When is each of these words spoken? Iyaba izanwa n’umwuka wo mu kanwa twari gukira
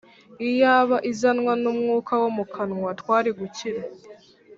Iyaba 0.47 0.97
izanwa 1.11 1.53
n’umwuka 1.61 2.11
wo 2.21 2.29
mu 2.37 2.45
kanwa 2.53 2.89
twari 2.99 3.29
gukira 3.39 3.81